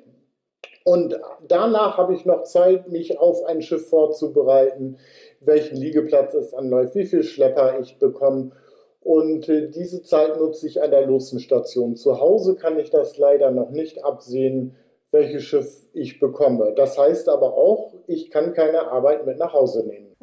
Und 0.85 1.19
danach 1.49 1.99
habe 1.99 2.15
ich 2.15 2.25
noch 2.25 2.45
Zeit, 2.45 2.89
mich 2.89 3.19
auf 3.19 3.45
ein 3.47 3.63
Schiff 3.63 3.89
vorzubereiten, 3.89 4.99
welchen 5.41 5.77
Liegeplatz 5.77 6.35
es 6.35 6.55
anläuft, 6.55 6.95
wie 6.95 7.05
viel 7.05 7.25
Schlepper 7.25 7.81
ich 7.81 7.99
bekomme. 7.99 8.53
Und 9.01 9.49
äh, 9.49 9.69
diese 9.69 10.05
Zeit 10.05 10.39
nutze 10.39 10.69
ich 10.69 10.81
an 10.81 10.93
der 10.93 11.05
Lotsenstation. 11.05 11.97
Zu 11.97 12.21
Hause 12.21 12.55
kann 12.55 12.79
ich 12.79 12.91
das 12.91 13.19
leider 13.19 13.51
noch 13.51 13.71
nicht 13.71 14.05
absehen, 14.05 14.77
welches 15.11 15.43
Schiff 15.43 15.89
ich 15.95 16.21
bekomme. 16.21 16.75
Das 16.77 16.97
heißt 16.97 17.29
aber 17.29 17.55
auch, 17.57 17.93
ich 18.07 18.31
kann 18.31 18.53
keine 18.53 18.87
Arbeit 18.93 19.27
mit 19.27 19.39
nach 19.39 19.53
Hause 19.53 19.85
nehmen. 19.85 20.15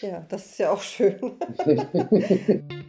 Ja, 0.00 0.24
das 0.28 0.46
ist 0.46 0.58
ja 0.58 0.72
auch 0.72 0.80
schön. 0.80 1.18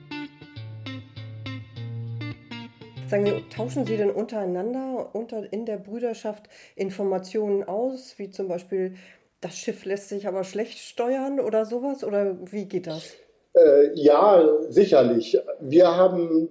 Sagen 3.10 3.26
Sie, 3.28 3.44
tauschen 3.56 3.86
Sie 3.86 3.98
denn 3.98 4.10
untereinander 4.10 5.10
unter, 5.14 5.52
in 5.52 5.66
der 5.66 5.78
Brüderschaft 5.78 6.44
Informationen 6.76 7.64
aus, 7.64 8.16
wie 8.18 8.32
zum 8.32 8.48
Beispiel, 8.48 8.96
das 9.42 9.56
Schiff 9.56 9.86
lässt 9.86 10.10
sich 10.10 10.28
aber 10.28 10.44
schlecht 10.44 10.80
steuern 10.80 11.40
oder 11.40 11.66
sowas? 11.66 12.04
Oder 12.04 12.38
wie 12.52 12.66
geht 12.66 12.88
das? 12.88 13.12
Äh, 13.54 13.92
ja, 13.94 14.48
sicherlich. 14.70 15.38
Wir 15.60 15.96
haben 15.96 16.50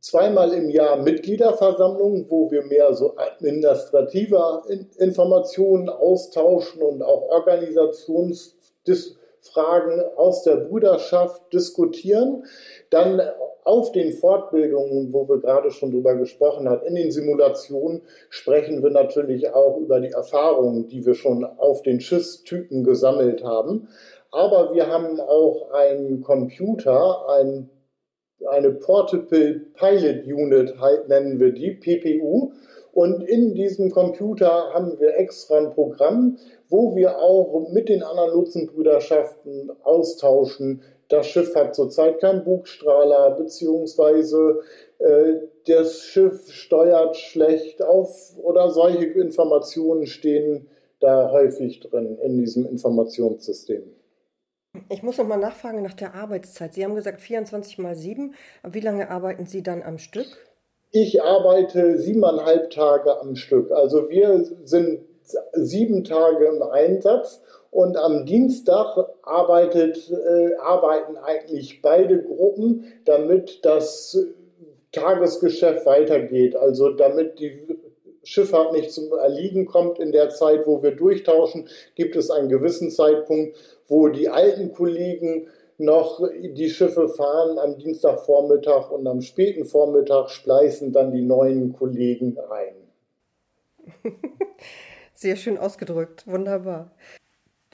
zweimal 0.00 0.52
im 0.52 0.68
Jahr 0.68 1.02
Mitgliederversammlungen, 1.02 2.26
wo 2.28 2.50
wir 2.50 2.62
mehr 2.66 2.92
so 2.94 3.16
administrative 3.16 4.62
Informationen 4.98 5.88
austauschen 5.88 6.82
und 6.82 7.02
auch 7.02 7.30
Organisationsfragen 9.44 10.02
aus 10.16 10.42
der 10.42 10.56
Brüderschaft 10.56 11.52
diskutieren. 11.52 12.44
Dann 12.90 13.20
auf 13.64 13.92
den 13.92 14.12
Fortbildungen, 14.12 15.12
wo 15.12 15.28
wir 15.28 15.40
gerade 15.40 15.70
schon 15.70 15.90
drüber 15.90 16.14
gesprochen 16.16 16.68
haben, 16.68 16.86
in 16.86 16.94
den 16.94 17.10
Simulationen 17.10 18.02
sprechen 18.28 18.82
wir 18.82 18.90
natürlich 18.90 19.52
auch 19.54 19.78
über 19.78 20.00
die 20.00 20.10
Erfahrungen, 20.10 20.88
die 20.88 21.06
wir 21.06 21.14
schon 21.14 21.44
auf 21.44 21.82
den 21.82 22.00
Schiffstypen 22.00 22.84
gesammelt 22.84 23.42
haben. 23.42 23.88
Aber 24.30 24.74
wir 24.74 24.88
haben 24.88 25.20
auch 25.20 25.70
einen 25.70 26.20
Computer, 26.20 27.28
einen 27.28 27.70
eine 28.48 28.70
Portable 28.70 29.60
Pilot 29.74 30.26
Unit 30.26 30.74
nennen 31.08 31.40
wir 31.40 31.52
die, 31.52 31.72
PPU. 31.72 32.52
Und 32.92 33.22
in 33.28 33.54
diesem 33.54 33.90
Computer 33.90 34.72
haben 34.72 34.98
wir 35.00 35.16
extra 35.16 35.58
ein 35.58 35.70
Programm, 35.70 36.38
wo 36.68 36.94
wir 36.94 37.18
auch 37.18 37.68
mit 37.72 37.88
den 37.88 38.04
anderen 38.04 38.34
Nutzenbrüderschaften 38.34 39.72
austauschen. 39.82 40.82
Das 41.08 41.26
Schiff 41.26 41.54
hat 41.56 41.74
zurzeit 41.74 42.20
keinen 42.20 42.44
Bugstrahler, 42.44 43.32
beziehungsweise 43.32 44.60
äh, 44.98 45.34
das 45.66 46.02
Schiff 46.02 46.50
steuert 46.50 47.16
schlecht 47.16 47.82
auf 47.82 48.38
oder 48.42 48.70
solche 48.70 49.06
Informationen 49.06 50.06
stehen 50.06 50.68
da 51.00 51.30
häufig 51.32 51.80
drin 51.80 52.18
in 52.22 52.38
diesem 52.38 52.64
Informationssystem. 52.64 53.82
Ich 54.88 55.02
muss 55.02 55.18
noch 55.18 55.26
mal 55.26 55.36
nachfragen 55.36 55.82
nach 55.82 55.94
der 55.94 56.14
Arbeitszeit. 56.14 56.74
Sie 56.74 56.84
haben 56.84 56.94
gesagt 56.94 57.20
24 57.20 57.78
mal 57.78 57.94
7. 57.94 58.34
Wie 58.64 58.80
lange 58.80 59.08
arbeiten 59.10 59.46
Sie 59.46 59.62
dann 59.62 59.82
am 59.82 59.98
Stück? 59.98 60.26
Ich 60.90 61.22
arbeite 61.22 61.98
siebeneinhalb 61.98 62.70
Tage 62.70 63.20
am 63.20 63.36
Stück. 63.36 63.70
Also 63.70 64.10
wir 64.10 64.44
sind 64.64 65.00
sieben 65.52 66.04
Tage 66.04 66.46
im 66.46 66.62
Einsatz 66.62 67.40
und 67.70 67.96
am 67.96 68.26
Dienstag 68.26 68.96
arbeitet, 69.22 70.10
äh, 70.10 70.54
arbeiten 70.56 71.16
eigentlich 71.16 71.80
beide 71.82 72.22
Gruppen, 72.22 72.84
damit 73.04 73.64
das 73.64 74.16
Tagesgeschäft 74.92 75.86
weitergeht. 75.86 76.54
Also 76.56 76.90
damit 76.90 77.38
die 77.40 77.66
Schifffahrt 78.24 78.72
nicht 78.72 78.90
zum 78.90 79.12
Erliegen 79.12 79.66
kommt 79.66 79.98
in 79.98 80.12
der 80.12 80.30
Zeit, 80.30 80.66
wo 80.66 80.82
wir 80.82 80.92
durchtauschen, 80.92 81.68
gibt 81.94 82.16
es 82.16 82.30
einen 82.30 82.48
gewissen 82.48 82.90
Zeitpunkt, 82.90 83.56
wo 83.86 84.08
die 84.08 84.28
alten 84.28 84.72
Kollegen 84.72 85.48
noch 85.78 86.20
die 86.40 86.70
Schiffe 86.70 87.08
fahren 87.08 87.58
am 87.58 87.78
Dienstagvormittag 87.78 88.90
und 88.90 89.06
am 89.06 89.20
späten 89.20 89.64
Vormittag 89.64 90.30
spleißen 90.30 90.92
dann 90.92 91.12
die 91.12 91.22
neuen 91.22 91.72
Kollegen 91.72 92.38
ein. 92.50 92.74
Sehr 95.14 95.36
schön 95.36 95.58
ausgedrückt, 95.58 96.26
wunderbar. 96.26 96.92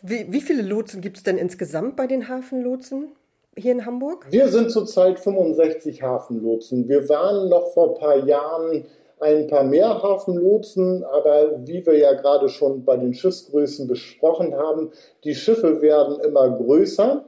Wie, 0.02 0.32
wie 0.32 0.40
viele 0.40 0.62
Lotsen 0.62 1.02
gibt 1.02 1.18
es 1.18 1.22
denn 1.22 1.36
insgesamt 1.36 1.96
bei 1.96 2.06
den 2.06 2.28
Hafenlotsen 2.28 3.12
hier 3.56 3.72
in 3.72 3.84
Hamburg? 3.84 4.26
Wir 4.30 4.48
sind 4.48 4.70
zurzeit 4.70 5.20
65 5.20 6.02
Hafenlotsen. 6.02 6.88
Wir 6.88 7.08
waren 7.08 7.48
noch 7.50 7.72
vor 7.74 7.94
ein 7.94 8.00
paar 8.00 8.26
Jahren 8.26 8.86
ein 9.20 9.46
paar 9.46 9.64
mehr 9.64 10.02
Hafenlotsen, 10.02 11.04
aber 11.04 11.66
wie 11.66 11.84
wir 11.84 11.98
ja 11.98 12.14
gerade 12.14 12.48
schon 12.48 12.84
bei 12.84 12.96
den 12.96 13.14
Schiffsgrößen 13.14 13.86
besprochen 13.86 14.54
haben, 14.56 14.90
die 15.24 15.34
Schiffe 15.34 15.82
werden 15.82 16.20
immer 16.20 16.50
größer 16.50 17.24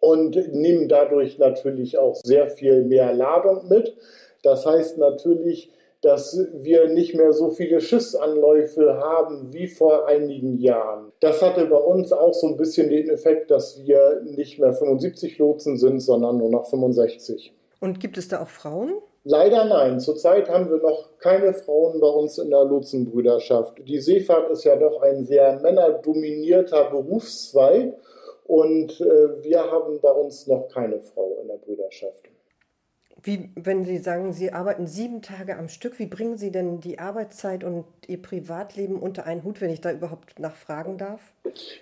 und 0.00 0.36
nehmen 0.52 0.88
dadurch 0.88 1.38
natürlich 1.38 1.98
auch 1.98 2.16
sehr 2.16 2.46
viel 2.46 2.84
mehr 2.84 3.12
Ladung 3.12 3.68
mit. 3.68 3.96
Das 4.42 4.64
heißt 4.64 4.98
natürlich, 4.98 5.70
dass 6.00 6.38
wir 6.54 6.88
nicht 6.88 7.14
mehr 7.14 7.32
so 7.32 7.50
viele 7.50 7.80
Schiffsanläufe 7.80 8.98
haben 8.98 9.52
wie 9.52 9.66
vor 9.66 10.06
einigen 10.06 10.56
Jahren. 10.58 11.12
Das 11.20 11.42
hatte 11.42 11.66
bei 11.66 11.76
uns 11.76 12.12
auch 12.12 12.32
so 12.32 12.46
ein 12.46 12.56
bisschen 12.56 12.88
den 12.88 13.10
Effekt, 13.10 13.50
dass 13.50 13.84
wir 13.84 14.22
nicht 14.24 14.58
mehr 14.58 14.72
75 14.72 15.36
Lotsen 15.38 15.76
sind, 15.76 16.00
sondern 16.00 16.38
nur 16.38 16.50
noch 16.50 16.70
65. 16.70 17.52
Und 17.80 18.00
gibt 18.00 18.16
es 18.16 18.28
da 18.28 18.42
auch 18.42 18.48
Frauen? 18.48 18.94
Leider 19.24 19.64
nein. 19.66 20.00
Zurzeit 20.00 20.48
haben 20.48 20.70
wir 20.70 20.78
noch 20.78 21.18
keine 21.18 21.52
Frauen 21.52 22.00
bei 22.00 22.08
uns 22.08 22.38
in 22.38 22.50
der 22.50 22.64
Lotsenbrüderschaft. 22.64 23.78
Die 23.86 24.00
Seefahrt 24.00 24.50
ist 24.50 24.64
ja 24.64 24.76
doch 24.76 25.02
ein 25.02 25.24
sehr 25.24 25.60
männerdominierter 25.60 26.90
Berufszweig 26.90 27.94
und 28.44 29.00
äh, 29.00 29.42
wir 29.42 29.70
haben 29.70 30.00
bei 30.00 30.10
uns 30.10 30.46
noch 30.46 30.68
keine 30.68 31.00
Frau 31.00 31.38
in 31.42 31.48
der 31.48 31.58
Brüderschaft. 31.58 32.30
Wie, 33.22 33.50
wenn 33.54 33.84
Sie 33.84 33.98
sagen, 33.98 34.32
Sie 34.32 34.52
arbeiten 34.52 34.86
sieben 34.86 35.20
Tage 35.20 35.58
am 35.58 35.68
Stück, 35.68 35.98
wie 35.98 36.06
bringen 36.06 36.38
Sie 36.38 36.50
denn 36.50 36.80
die 36.80 36.98
Arbeitszeit 36.98 37.64
und 37.64 37.84
Ihr 38.06 38.22
Privatleben 38.22 38.98
unter 38.98 39.26
einen 39.26 39.44
Hut, 39.44 39.60
wenn 39.60 39.68
ich 39.68 39.82
da 39.82 39.92
überhaupt 39.92 40.38
nachfragen 40.38 40.96
darf? 40.96 41.20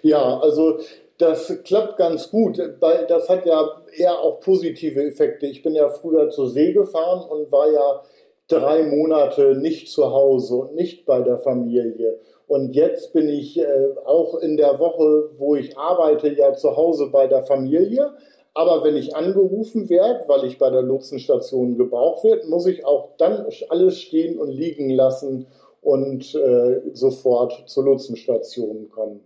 Ja, 0.02 0.40
also 0.40 0.80
das 1.18 1.52
klappt 1.64 1.96
ganz 1.96 2.30
gut. 2.30 2.58
Das 2.80 3.28
hat 3.28 3.44
ja 3.44 3.82
eher 3.96 4.18
auch 4.20 4.40
positive 4.40 5.02
Effekte. 5.02 5.46
Ich 5.46 5.62
bin 5.62 5.74
ja 5.74 5.88
früher 5.88 6.30
zur 6.30 6.48
See 6.48 6.72
gefahren 6.72 7.28
und 7.28 7.50
war 7.50 7.70
ja 7.70 8.02
drei 8.46 8.84
Monate 8.84 9.56
nicht 9.56 9.90
zu 9.90 10.10
Hause 10.12 10.54
und 10.54 10.74
nicht 10.74 11.04
bei 11.04 11.20
der 11.20 11.38
Familie. 11.38 12.18
Und 12.46 12.74
jetzt 12.74 13.12
bin 13.12 13.28
ich 13.28 13.58
äh, 13.58 13.88
auch 14.06 14.36
in 14.36 14.56
der 14.56 14.78
Woche, 14.78 15.30
wo 15.36 15.54
ich 15.54 15.76
arbeite, 15.76 16.28
ja 16.28 16.54
zu 16.54 16.76
Hause 16.76 17.08
bei 17.12 17.26
der 17.26 17.42
Familie. 17.42 18.12
Aber 18.54 18.82
wenn 18.84 18.96
ich 18.96 19.14
angerufen 19.14 19.90
werde, 19.90 20.24
weil 20.28 20.44
ich 20.44 20.56
bei 20.56 20.70
der 20.70 20.82
Lotsenstation 20.82 21.76
gebraucht 21.76 22.24
werde, 22.24 22.46
muss 22.46 22.66
ich 22.66 22.86
auch 22.86 23.10
dann 23.18 23.46
alles 23.68 24.00
stehen 24.00 24.38
und 24.38 24.50
liegen 24.50 24.88
lassen 24.90 25.46
und 25.82 26.34
äh, 26.34 26.80
sofort 26.92 27.64
zur 27.66 27.84
Lotsenstation 27.84 28.88
kommen. 28.88 29.20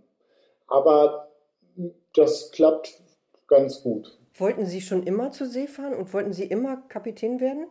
Aber 0.67 1.29
das 2.15 2.51
klappt 2.51 3.01
ganz 3.47 3.81
gut. 3.81 4.17
Wollten 4.35 4.65
Sie 4.65 4.81
schon 4.81 5.03
immer 5.03 5.31
zur 5.31 5.47
See 5.47 5.67
fahren 5.67 5.93
und 5.93 6.13
wollten 6.13 6.33
Sie 6.33 6.45
immer 6.45 6.77
Kapitän 6.89 7.39
werden? 7.39 7.67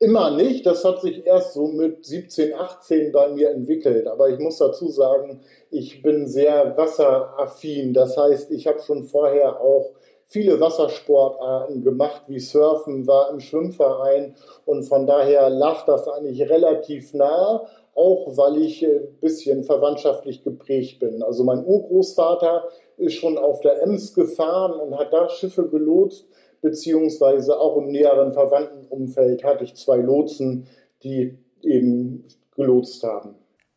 Immer 0.00 0.30
nicht. 0.30 0.64
Das 0.64 0.84
hat 0.84 1.00
sich 1.00 1.26
erst 1.26 1.54
so 1.54 1.66
mit 1.66 2.06
17, 2.06 2.54
18 2.54 3.10
bei 3.10 3.28
mir 3.30 3.50
entwickelt. 3.50 4.06
Aber 4.06 4.28
ich 4.28 4.38
muss 4.38 4.58
dazu 4.58 4.88
sagen, 4.88 5.40
ich 5.70 6.02
bin 6.02 6.28
sehr 6.28 6.76
wasseraffin. 6.76 7.92
Das 7.92 8.16
heißt, 8.16 8.52
ich 8.52 8.68
habe 8.68 8.78
schon 8.80 9.04
vorher 9.04 9.60
auch 9.60 9.90
viele 10.28 10.60
Wassersportarten 10.60 11.82
gemacht, 11.82 12.22
wie 12.28 12.38
Surfen, 12.38 13.06
war 13.06 13.30
im 13.30 13.40
Schwimmverein 13.40 14.36
und 14.66 14.84
von 14.84 15.06
daher 15.06 15.48
lag 15.48 15.86
das 15.86 16.06
eigentlich 16.06 16.42
relativ 16.48 17.14
nah, 17.14 17.66
auch 17.94 18.36
weil 18.36 18.58
ich 18.58 18.86
ein 18.86 19.18
bisschen 19.20 19.64
verwandtschaftlich 19.64 20.44
geprägt 20.44 21.00
bin. 21.00 21.22
Also 21.22 21.44
mein 21.44 21.64
Urgroßvater 21.64 22.68
ist 22.98 23.14
schon 23.14 23.38
auf 23.38 23.60
der 23.60 23.82
Ems 23.82 24.14
gefahren 24.14 24.78
und 24.78 24.98
hat 24.98 25.12
da 25.12 25.28
Schiffe 25.28 25.68
gelotst, 25.68 26.26
beziehungsweise 26.60 27.58
auch 27.58 27.76
im 27.76 27.88
näheren 27.88 28.32
Verwandtenumfeld 28.32 29.44
hatte 29.44 29.64
ich 29.64 29.74
zwei 29.74 29.98
Lotsen, 29.98 30.66
die 31.02 31.38
eben 31.62 32.24
gelotst 32.54 33.02
haben. 33.02 33.34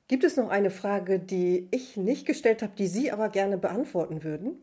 Gibt 0.08 0.24
es 0.24 0.36
noch 0.36 0.50
eine 0.50 0.72
Frage, 0.72 1.20
die 1.20 1.70
ich 1.72 1.96
nicht 1.96 2.26
gestellt 2.26 2.62
habe, 2.62 2.74
die 2.78 2.88
Sie 2.88 3.12
aber 3.12 3.30
gerne 3.30 3.58
beantworten 3.58 4.24
würden? 4.24 4.62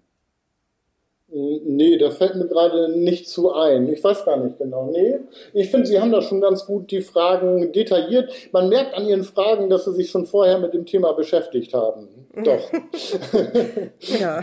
Nee, 1.30 1.98
da 1.98 2.10
fällt 2.10 2.36
mir 2.36 2.46
gerade 2.46 2.90
nicht 2.98 3.28
zu 3.28 3.52
ein. 3.52 3.92
Ich 3.92 4.02
weiß 4.02 4.24
gar 4.24 4.42
nicht 4.42 4.56
genau. 4.56 4.90
Nee, 4.90 5.18
ich 5.52 5.70
finde, 5.70 5.86
Sie 5.86 6.00
haben 6.00 6.10
da 6.10 6.22
schon 6.22 6.40
ganz 6.40 6.64
gut 6.64 6.90
die 6.90 7.02
Fragen 7.02 7.70
detailliert. 7.72 8.32
Man 8.52 8.70
merkt 8.70 8.94
an 8.94 9.06
Ihren 9.06 9.24
Fragen, 9.24 9.68
dass 9.68 9.84
Sie 9.84 9.92
sich 9.92 10.10
schon 10.10 10.24
vorher 10.24 10.58
mit 10.58 10.72
dem 10.72 10.86
Thema 10.86 11.12
beschäftigt 11.12 11.74
haben. 11.74 12.08
Doch. 12.34 12.72
ja. 14.20 14.42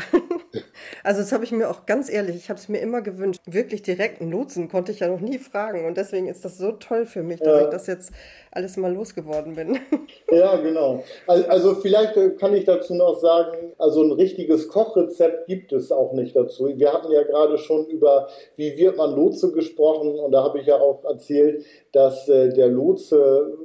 Also 1.04 1.22
das 1.22 1.32
habe 1.32 1.44
ich 1.44 1.52
mir 1.52 1.70
auch 1.70 1.86
ganz 1.86 2.12
ehrlich, 2.12 2.36
ich 2.36 2.50
habe 2.50 2.60
es 2.60 2.68
mir 2.68 2.80
immer 2.80 3.02
gewünscht. 3.02 3.42
Wirklich 3.46 3.84
direkt 3.84 4.22
einen 4.22 4.32
Lotsen 4.32 4.70
konnte 4.70 4.92
ich 4.92 5.00
ja 5.00 5.08
noch 5.08 5.20
nie 5.20 5.38
fragen. 5.38 5.86
Und 5.86 5.98
deswegen 5.98 6.28
ist 6.28 6.44
das 6.44 6.58
so 6.58 6.72
toll 6.74 7.06
für 7.06 7.24
mich, 7.24 7.40
dass 7.40 7.60
ja. 7.60 7.64
ich 7.64 7.70
das 7.70 7.88
jetzt 7.88 8.12
alles 8.52 8.78
mal 8.78 8.94
losgeworden 8.94 9.56
bin. 9.56 9.80
Ja, 10.32 10.58
genau. 10.58 11.04
Also 11.28 11.76
vielleicht 11.76 12.16
kann 12.40 12.54
ich 12.56 12.66
dazu 12.66 12.96
noch 12.96 13.20
sagen, 13.20 13.74
also 13.78 14.02
ein 14.04 14.12
richtiges 14.12 14.68
Kochrezept 14.68 15.46
gibt 15.46 15.72
es 15.72 15.92
auch 15.92 16.14
nicht 16.14 16.36
dazu. 16.36 16.68
Wir 16.76 16.92
hatten 16.92 17.12
ja 17.12 17.24
gerade 17.24 17.58
schon 17.58 17.86
über, 17.86 18.28
wie 18.56 18.76
wird 18.76 18.98
man 18.98 19.16
Lotse 19.16 19.52
gesprochen 19.52 20.20
und 20.20 20.32
da 20.32 20.44
habe 20.44 20.60
ich 20.60 20.66
ja 20.66 20.78
auch 20.78 21.04
erzählt, 21.06 21.64
dass 21.92 22.28
äh, 22.28 22.50
der 22.50 22.68
Lotse 22.68 23.56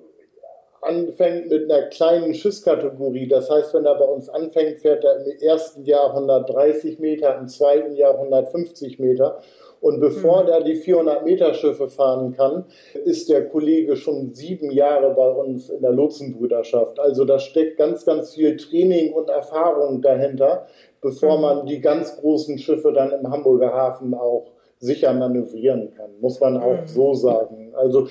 anfängt 0.83 1.51
mit 1.51 1.71
einer 1.71 1.89
kleinen 1.89 2.35
Schusskategorie. 2.35 3.29
Das 3.29 3.51
heißt, 3.51 3.75
wenn 3.75 3.85
er 3.85 3.97
bei 3.97 4.05
uns 4.05 4.29
anfängt, 4.29 4.81
fährt 4.81 5.05
er 5.05 5.25
im 5.25 5.39
ersten 5.41 5.85
Jahr 5.85 6.15
130 6.15 6.99
Meter, 6.99 7.37
im 7.39 7.49
zweiten 7.49 7.95
Jahr 7.95 8.15
150 8.15 8.99
Meter. 8.99 9.41
Und 9.81 10.01
bevor 10.01 10.43
mhm. 10.43 10.49
er 10.49 10.63
die 10.63 10.77
400 10.77 11.25
Meter 11.25 11.55
Schiffe 11.55 11.89
fahren 11.89 12.35
kann, 12.37 12.65
ist 13.05 13.29
der 13.29 13.49
Kollege 13.49 13.97
schon 13.97 14.35
sieben 14.35 14.71
Jahre 14.71 15.15
bei 15.15 15.29
uns 15.29 15.71
in 15.71 15.81
der 15.81 15.93
Lotsenbrüderschaft. 15.93 17.01
Also 17.01 17.25
da 17.25 17.39
steckt 17.39 17.79
ganz, 17.79 18.05
ganz 18.05 18.35
viel 18.35 18.57
Training 18.57 19.13
und 19.13 19.31
Erfahrung 19.31 20.03
dahinter, 20.03 20.67
bevor 21.01 21.37
mhm. 21.37 21.43
man 21.43 21.67
die 21.67 21.81
ganz 21.81 22.17
großen 22.21 22.59
Schiffe 22.59 22.93
dann 22.93 23.13
im 23.13 23.31
Hamburger 23.31 23.73
Hafen 23.73 24.15
auch 24.15 24.53
sicher 24.79 25.13
manövrieren 25.13 25.93
kann, 25.95 26.11
muss 26.21 26.41
man 26.41 26.57
auch 26.57 26.83
mhm. 26.83 26.87
so 26.87 27.15
sagen. 27.15 27.73
Also 27.75 28.09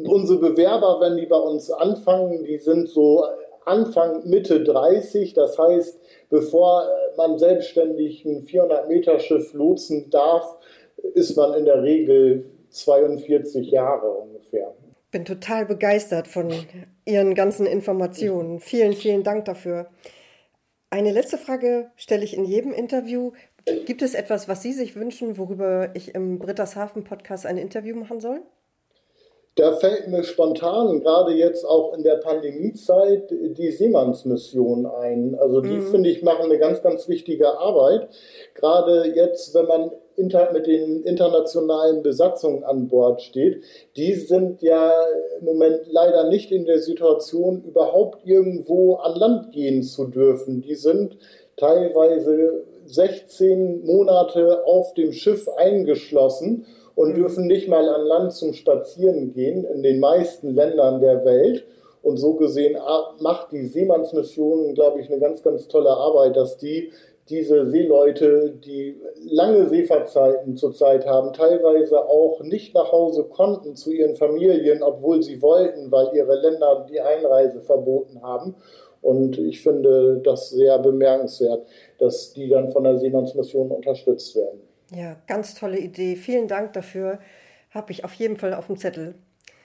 unsere 0.00 0.38
Bewerber, 0.38 0.98
wenn 1.00 1.16
die 1.16 1.26
bei 1.26 1.36
uns 1.36 1.70
anfangen, 1.70 2.44
die 2.44 2.58
sind 2.58 2.88
so 2.88 3.24
Anfang, 3.64 4.28
Mitte 4.28 4.62
30. 4.62 5.34
Das 5.34 5.58
heißt, 5.58 6.00
bevor 6.30 6.88
man 7.16 7.38
selbstständig 7.38 8.24
ein 8.24 8.46
400-Meter-Schiff 8.46 9.52
lotsen 9.54 10.10
darf, 10.10 10.56
ist 11.14 11.36
man 11.36 11.54
in 11.54 11.64
der 11.64 11.82
Regel 11.82 12.50
42 12.70 13.70
Jahre 13.70 14.08
ungefähr. 14.08 14.74
Bin 15.10 15.24
total 15.24 15.66
begeistert 15.66 16.26
von 16.26 16.50
Ihren 17.04 17.34
ganzen 17.34 17.66
Informationen. 17.66 18.60
Vielen, 18.60 18.94
vielen 18.94 19.22
Dank 19.22 19.44
dafür. 19.44 19.88
Eine 20.88 21.12
letzte 21.12 21.38
Frage 21.38 21.90
stelle 21.96 22.24
ich 22.24 22.36
in 22.36 22.44
jedem 22.44 22.72
Interview. 22.72 23.32
Gibt 23.86 24.02
es 24.02 24.14
etwas, 24.14 24.48
was 24.48 24.62
Sie 24.62 24.72
sich 24.72 24.96
wünschen, 24.96 25.38
worüber 25.38 25.90
ich 25.94 26.14
im 26.14 26.38
Brittershafen 26.38 27.04
Podcast 27.04 27.46
ein 27.46 27.58
Interview 27.58 27.96
machen 27.96 28.20
soll? 28.20 28.42
Da 29.54 29.72
fällt 29.72 30.08
mir 30.08 30.24
spontan, 30.24 31.00
gerade 31.00 31.32
jetzt 31.32 31.66
auch 31.66 31.92
in 31.92 32.02
der 32.02 32.16
Pandemiezeit, 32.16 33.30
die 33.30 33.70
Seemannsmission 33.70 34.86
ein. 34.86 35.36
Also 35.38 35.60
die, 35.60 35.76
mhm. 35.76 35.90
finde 35.90 36.08
ich, 36.08 36.22
machen 36.22 36.46
eine 36.46 36.58
ganz, 36.58 36.80
ganz 36.80 37.06
wichtige 37.06 37.58
Arbeit. 37.58 38.08
Gerade 38.54 39.12
jetzt, 39.14 39.54
wenn 39.54 39.66
man 39.66 39.90
mit 40.16 40.66
den 40.66 41.02
internationalen 41.02 42.02
Besatzungen 42.02 42.64
an 42.64 42.88
Bord 42.88 43.20
steht, 43.20 43.62
die 43.96 44.14
sind 44.14 44.62
ja 44.62 44.90
im 45.38 45.44
Moment 45.44 45.80
leider 45.90 46.28
nicht 46.28 46.50
in 46.50 46.64
der 46.64 46.78
Situation, 46.78 47.62
überhaupt 47.62 48.24
irgendwo 48.24 48.94
an 48.96 49.18
Land 49.18 49.52
gehen 49.52 49.82
zu 49.82 50.06
dürfen. 50.06 50.62
Die 50.62 50.76
sind 50.76 51.18
teilweise 51.56 52.64
16 52.86 53.84
Monate 53.84 54.64
auf 54.64 54.94
dem 54.94 55.12
Schiff 55.12 55.46
eingeschlossen 55.56 56.66
und 56.94 57.16
dürfen 57.16 57.46
nicht 57.46 57.68
mal 57.68 57.88
an 57.88 58.06
Land 58.06 58.32
zum 58.32 58.52
Spazieren 58.52 59.32
gehen 59.32 59.64
in 59.64 59.82
den 59.82 60.00
meisten 60.00 60.54
Ländern 60.54 61.00
der 61.00 61.24
Welt. 61.24 61.64
Und 62.02 62.16
so 62.16 62.34
gesehen 62.34 62.76
ah, 62.76 63.14
macht 63.20 63.52
die 63.52 63.64
Seemannsmission, 63.66 64.74
glaube 64.74 65.00
ich, 65.00 65.08
eine 65.08 65.20
ganz, 65.20 65.42
ganz 65.42 65.68
tolle 65.68 65.90
Arbeit, 65.90 66.36
dass 66.36 66.56
die 66.58 66.90
diese 67.28 67.70
Seeleute, 67.70 68.54
die 68.64 69.00
lange 69.24 69.68
Seefahrtzeiten 69.68 70.56
zurzeit 70.56 71.06
haben, 71.06 71.32
teilweise 71.32 72.08
auch 72.08 72.40
nicht 72.42 72.74
nach 72.74 72.90
Hause 72.90 73.24
konnten 73.24 73.76
zu 73.76 73.92
ihren 73.92 74.16
Familien, 74.16 74.82
obwohl 74.82 75.22
sie 75.22 75.40
wollten, 75.40 75.90
weil 75.92 76.08
ihre 76.14 76.34
Länder 76.40 76.86
die 76.90 77.00
Einreise 77.00 77.60
verboten 77.60 78.20
haben. 78.22 78.56
Und 79.00 79.38
ich 79.38 79.62
finde 79.62 80.20
das 80.24 80.50
sehr 80.50 80.78
bemerkenswert, 80.78 81.66
dass 81.98 82.32
die 82.32 82.48
dann 82.48 82.70
von 82.70 82.84
der 82.84 82.98
Seemannsmission 82.98 83.70
unterstützt 83.70 84.34
werden. 84.36 84.60
Ja, 84.94 85.16
ganz 85.26 85.54
tolle 85.54 85.78
Idee. 85.78 86.16
Vielen 86.16 86.48
Dank 86.48 86.74
dafür. 86.74 87.18
Habe 87.70 87.92
ich 87.92 88.04
auf 88.04 88.12
jeden 88.14 88.36
Fall 88.36 88.54
auf 88.54 88.66
dem 88.66 88.76
Zettel. 88.76 89.14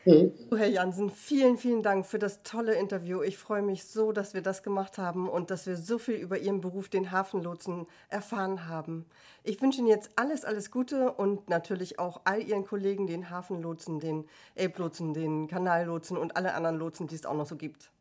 Mhm. 0.06 0.32
Herr 0.56 0.70
Jansen, 0.70 1.10
vielen, 1.10 1.58
vielen 1.58 1.84
Dank 1.84 2.06
für 2.06 2.18
das 2.18 2.42
tolle 2.44 2.76
Interview. 2.76 3.22
Ich 3.22 3.38
freue 3.38 3.62
mich 3.62 3.84
so, 3.84 4.14
dass 4.14 4.34
wir 4.34 4.42
das 4.42 4.64
gemacht 4.64 4.98
haben 4.98 5.28
und 5.28 5.52
dass 5.52 5.68
wir 5.68 5.76
so 5.76 5.98
viel 5.98 6.16
über 6.16 6.38
Ihren 6.38 6.62
Beruf, 6.62 6.88
den 6.88 7.12
Hafenlotsen, 7.12 7.88
erfahren 8.08 8.70
haben. 8.70 9.06
Ich 9.44 9.62
wünsche 9.62 9.80
Ihnen 9.80 9.90
jetzt 9.90 10.12
alles, 10.16 10.46
alles 10.46 10.72
Gute 10.72 11.12
und 11.12 11.50
natürlich 11.50 12.00
auch 12.00 12.22
all 12.24 12.42
Ihren 12.42 12.64
Kollegen, 12.64 13.06
den 13.06 13.30
Hafenlotsen, 13.30 14.00
den 14.00 14.26
Elblotsen, 14.56 15.14
den 15.14 15.48
Kanallotsen 15.50 16.16
und 16.16 16.38
alle 16.38 16.54
anderen 16.54 16.78
Lotsen, 16.78 17.08
die 17.08 17.16
es 17.16 17.26
auch 17.26 17.36
noch 17.36 17.48
so 17.48 17.58
gibt. 17.58 17.92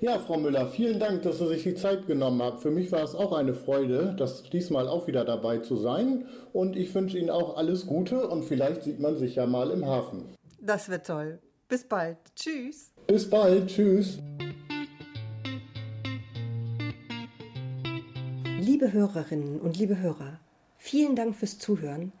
Ja, 0.00 0.18
Frau 0.18 0.36
Müller, 0.36 0.66
vielen 0.66 1.00
Dank, 1.00 1.22
dass 1.22 1.38
Sie 1.38 1.46
sich 1.46 1.62
die 1.62 1.74
Zeit 1.74 2.06
genommen 2.06 2.42
haben. 2.42 2.58
Für 2.58 2.70
mich 2.70 2.92
war 2.92 3.02
es 3.02 3.14
auch 3.14 3.32
eine 3.32 3.54
Freude, 3.54 4.14
das 4.18 4.42
diesmal 4.42 4.86
auch 4.88 5.06
wieder 5.06 5.24
dabei 5.24 5.58
zu 5.58 5.76
sein. 5.76 6.26
Und 6.52 6.76
ich 6.76 6.94
wünsche 6.94 7.18
Ihnen 7.18 7.30
auch 7.30 7.56
alles 7.56 7.86
Gute 7.86 8.28
und 8.28 8.44
vielleicht 8.44 8.82
sieht 8.82 9.00
man 9.00 9.16
sich 9.16 9.36
ja 9.36 9.46
mal 9.46 9.70
im 9.70 9.86
Hafen. 9.86 10.34
Das 10.60 10.88
wird 10.88 11.06
toll. 11.06 11.38
Bis 11.68 11.84
bald. 11.84 12.18
Tschüss. 12.36 12.92
Bis 13.06 13.28
bald. 13.28 13.68
Tschüss. 13.68 14.18
Liebe 18.60 18.92
Hörerinnen 18.92 19.60
und 19.60 19.78
liebe 19.78 20.00
Hörer, 20.00 20.40
vielen 20.78 21.16
Dank 21.16 21.36
fürs 21.36 21.58
Zuhören. 21.58 22.12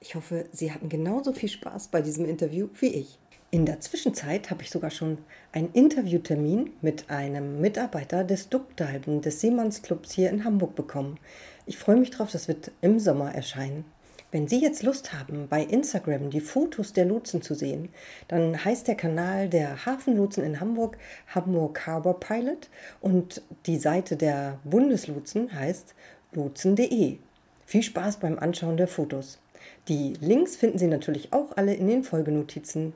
Ich 0.00 0.14
hoffe, 0.14 0.46
Sie 0.52 0.72
hatten 0.72 0.88
genauso 0.88 1.32
viel 1.32 1.48
Spaß 1.48 1.88
bei 1.88 2.02
diesem 2.02 2.24
Interview 2.24 2.68
wie 2.80 2.88
ich. 2.88 3.18
In 3.54 3.66
der 3.66 3.80
Zwischenzeit 3.80 4.50
habe 4.50 4.62
ich 4.62 4.70
sogar 4.70 4.90
schon 4.90 5.18
einen 5.52 5.70
Interviewtermin 5.74 6.70
mit 6.80 7.10
einem 7.10 7.60
Mitarbeiter 7.60 8.24
des 8.24 8.48
Duckdalben 8.48 9.20
des 9.20 9.42
Seemannsclubs 9.42 10.10
hier 10.10 10.30
in 10.30 10.44
Hamburg 10.46 10.74
bekommen. 10.74 11.18
Ich 11.66 11.76
freue 11.76 11.96
mich 11.96 12.08
drauf, 12.08 12.30
das 12.32 12.48
wird 12.48 12.70
im 12.80 12.98
Sommer 12.98 13.34
erscheinen. 13.34 13.84
Wenn 14.30 14.48
Sie 14.48 14.58
jetzt 14.58 14.82
Lust 14.82 15.12
haben, 15.12 15.48
bei 15.50 15.62
Instagram 15.62 16.30
die 16.30 16.40
Fotos 16.40 16.94
der 16.94 17.04
Lotsen 17.04 17.42
zu 17.42 17.52
sehen, 17.52 17.90
dann 18.26 18.64
heißt 18.64 18.88
der 18.88 18.94
Kanal 18.94 19.50
der 19.50 19.84
Hafenlotsen 19.84 20.42
in 20.44 20.58
Hamburg 20.58 20.96
Hamburg 21.26 21.86
Harbor 21.86 22.18
Pilot 22.20 22.70
und 23.02 23.42
die 23.66 23.76
Seite 23.76 24.16
der 24.16 24.60
Bundeslotsen 24.64 25.52
heißt 25.52 25.94
lotsen.de. 26.32 27.18
Viel 27.66 27.82
Spaß 27.82 28.16
beim 28.16 28.38
Anschauen 28.38 28.78
der 28.78 28.88
Fotos. 28.88 29.40
Die 29.88 30.14
Links 30.22 30.56
finden 30.56 30.78
Sie 30.78 30.86
natürlich 30.86 31.34
auch 31.34 31.54
alle 31.58 31.74
in 31.74 31.88
den 31.88 32.02
Folgenotizen. 32.02 32.94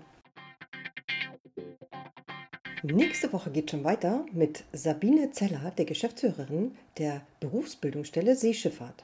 Nächste 2.92 3.33
Woche 3.33 3.51
geht 3.51 3.72
schon 3.72 3.83
weiter 3.83 4.25
mit 4.33 4.62
Sabine 4.72 5.33
Zeller, 5.33 5.72
der 5.77 5.87
Geschäftsführerin 5.87 6.77
der 6.99 7.22
Berufsbildungsstelle 7.40 8.37
Seeschifffahrt. 8.37 9.03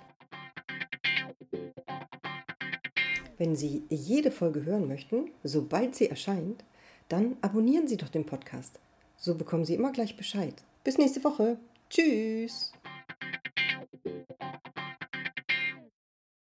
Wenn 3.38 3.56
Sie 3.56 3.82
jede 3.88 4.30
Folge 4.30 4.64
hören 4.64 4.86
möchten, 4.86 5.32
sobald 5.42 5.96
sie 5.96 6.08
erscheint, 6.08 6.62
dann 7.08 7.36
abonnieren 7.40 7.88
Sie 7.88 7.96
doch 7.96 8.08
den 8.08 8.24
Podcast. 8.24 8.78
So 9.16 9.34
bekommen 9.34 9.64
Sie 9.64 9.74
immer 9.74 9.90
gleich 9.90 10.16
Bescheid. 10.16 10.54
Bis 10.84 10.96
nächste 10.96 11.24
Woche. 11.24 11.58
Tschüss. 11.90 12.72